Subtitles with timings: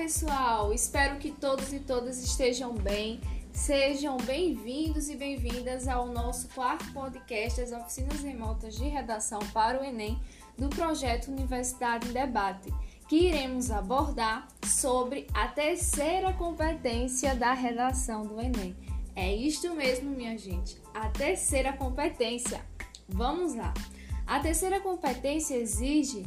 [0.00, 0.72] pessoal!
[0.72, 3.20] Espero que todos e todas estejam bem.
[3.52, 9.84] Sejam bem-vindos e bem-vindas ao nosso quarto podcast das oficinas remotas de redação para o
[9.84, 10.18] Enem
[10.56, 12.72] do projeto Universidade em Debate,
[13.06, 18.74] que iremos abordar sobre a terceira competência da redação do Enem.
[19.14, 22.64] É isto mesmo, minha gente, a terceira competência.
[23.06, 23.74] Vamos lá!
[24.26, 26.24] A terceira competência exige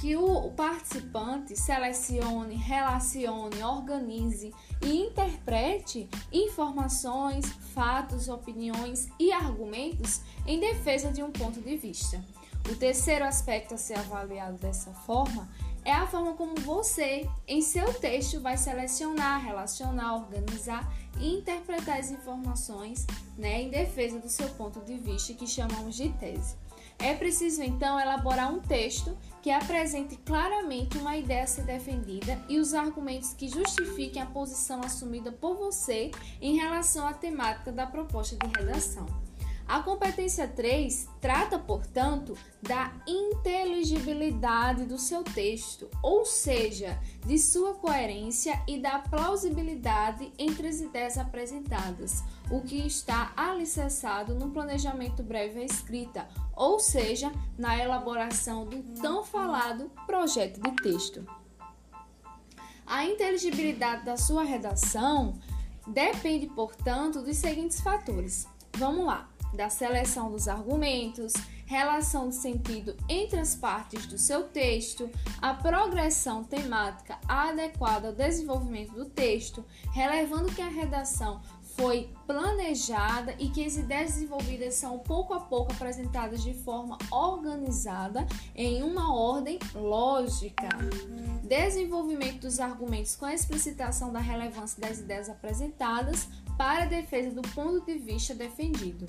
[0.00, 4.52] que o participante selecione, relacione, organize
[4.82, 12.22] e interprete informações, fatos, opiniões e argumentos em defesa de um ponto de vista.
[12.70, 15.48] O terceiro aspecto a ser avaliado dessa forma
[15.84, 20.90] é a forma como você, em seu texto, vai selecionar, relacionar, organizar
[21.20, 26.08] e interpretar as informações né, em defesa do seu ponto de vista, que chamamos de
[26.14, 26.56] tese.
[26.98, 32.58] É preciso então elaborar um texto que apresente claramente uma ideia a ser defendida e
[32.58, 36.10] os argumentos que justifiquem a posição assumida por você
[36.40, 39.23] em relação à temática da proposta de redação.
[39.66, 48.62] A competência 3 trata, portanto, da inteligibilidade do seu texto, ou seja, de sua coerência
[48.68, 55.64] e da plausibilidade entre as ideias apresentadas, o que está alicerçado no planejamento breve à
[55.64, 61.26] escrita, ou seja, na elaboração do tão falado projeto de texto.
[62.86, 65.38] A inteligibilidade da sua redação
[65.86, 68.46] depende, portanto, dos seguintes fatores.
[68.76, 71.32] Vamos lá: da seleção dos argumentos,
[71.66, 75.10] relação de sentido entre as partes do seu texto,
[75.40, 81.40] a progressão temática adequada ao desenvolvimento do texto, relevando que a redação
[81.76, 88.26] foi planejada e que as ideias desenvolvidas são pouco a pouco apresentadas de forma organizada
[88.54, 90.68] em uma ordem lógica.
[91.42, 97.42] Desenvolvimento dos argumentos com a explicitação da relevância das ideias apresentadas para a defesa do
[97.50, 99.06] ponto de vista defendido.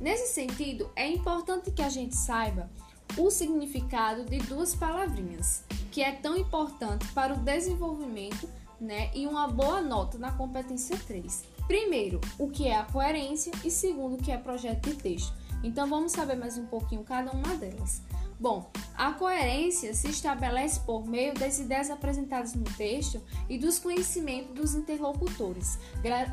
[0.00, 2.70] Nesse sentido, é importante que a gente saiba
[3.16, 8.48] o significado de duas palavrinhas, que é tão importante para o desenvolvimento
[8.80, 11.44] né, e uma boa nota na competência 3.
[11.66, 15.32] Primeiro, o que é a coerência e segundo, o que é projeto de texto.
[15.64, 18.00] Então vamos saber mais um pouquinho cada uma delas.
[18.38, 24.52] Bom, a coerência se estabelece por meio das ideias apresentadas no texto e dos conhecimentos
[24.52, 25.78] dos interlocutores,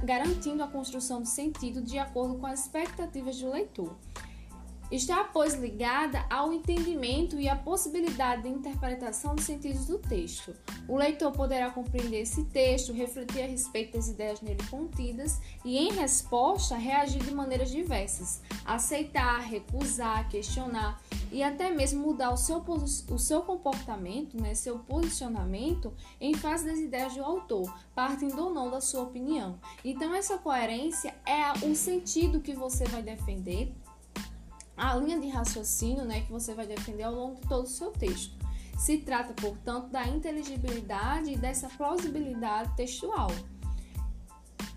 [0.04, 3.96] garantindo a construção do sentido de acordo com as expectativas do leitor.
[4.92, 10.56] Está, pois, ligada ao entendimento e à possibilidade de interpretação dos sentidos do texto.
[10.88, 15.92] O leitor poderá compreender esse texto, refletir a respeito das ideias nele contidas e, em
[15.92, 22.64] resposta, reagir de maneiras diversas, aceitar, recusar, questionar e até mesmo mudar o seu,
[23.10, 25.92] o seu comportamento, né, seu posicionamento
[26.22, 29.60] em face das ideias do autor, partindo ou não da sua opinião.
[29.84, 33.74] Então, essa coerência é o sentido que você vai defender
[34.76, 37.92] a linha de raciocínio né, que você vai defender ao longo de todo o seu
[37.92, 38.36] texto.
[38.78, 43.32] Se trata, portanto, da inteligibilidade e dessa plausibilidade textual.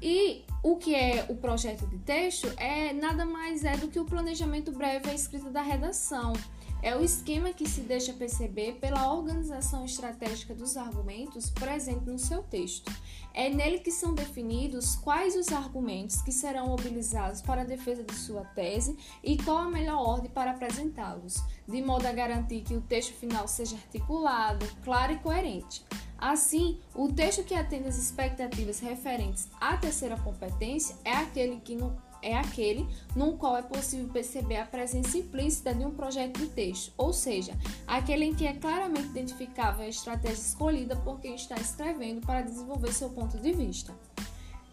[0.00, 4.04] E o que é o projeto de texto é nada mais é do que o
[4.04, 6.32] planejamento breve e a escrita da redação.
[6.80, 12.42] É o esquema que se deixa perceber pela organização estratégica dos argumentos presente no seu
[12.44, 12.92] texto.
[13.34, 18.14] É nele que são definidos quais os argumentos que serão mobilizados para a defesa de
[18.14, 22.80] sua tese e qual a melhor ordem para apresentá-los, de modo a garantir que o
[22.80, 25.84] texto final seja articulado, claro e coerente.
[26.16, 31.96] Assim, o texto que atende às expectativas referentes à terceira competência é aquele que no
[32.22, 36.92] é aquele no qual é possível perceber a presença implícita de um projeto de texto,
[36.96, 37.52] ou seja,
[37.86, 42.92] aquele em que é claramente identificável a estratégia escolhida por quem está escrevendo para desenvolver
[42.92, 43.94] seu ponto de vista.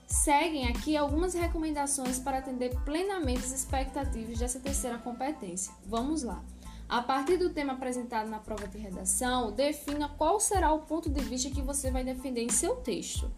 [0.07, 5.73] Seguem aqui algumas recomendações para atender plenamente as expectativas dessa terceira competência.
[5.85, 6.43] Vamos lá.
[6.87, 11.19] A partir do tema apresentado na prova de redação, defina qual será o ponto de
[11.21, 13.31] vista que você vai defender em seu texto.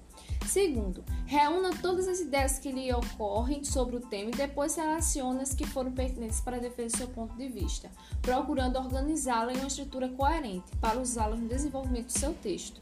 [0.46, 5.54] Segundo, reúna todas as ideias que lhe ocorrem sobre o tema e depois relacione as
[5.54, 7.90] que foram pertinentes para defender seu ponto de vista,
[8.22, 12.80] procurando organizá-la em uma estrutura coerente para usá-las no desenvolvimento do seu texto.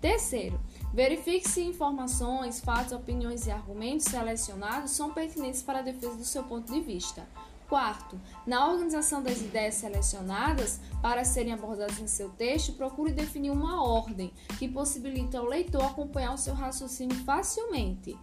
[0.00, 0.60] Terceiro,
[0.92, 6.44] verifique se informações, fatos, opiniões e argumentos selecionados são pertinentes para a defesa do seu
[6.44, 7.26] ponto de vista.
[7.68, 13.82] Quarto, na organização das ideias selecionadas para serem abordadas em seu texto, procure definir uma
[13.82, 18.16] ordem que possibilite ao leitor acompanhar o seu raciocínio facilmente.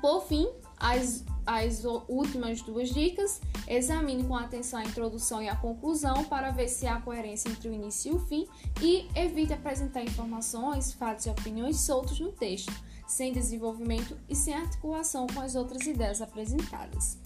[0.00, 3.40] Por fim, as, as últimas duas dicas.
[3.66, 7.72] Examine com atenção a introdução e a conclusão para ver se há coerência entre o
[7.72, 8.46] início e o fim
[8.80, 12.72] e evite apresentar informações, fatos e opiniões soltos no texto,
[13.06, 17.18] sem desenvolvimento e sem articulação com as outras ideias apresentadas.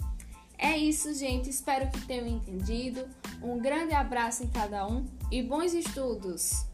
[0.58, 1.50] É isso, gente.
[1.50, 3.08] Espero que tenham entendido.
[3.42, 6.71] Um grande abraço em cada um e bons estudos!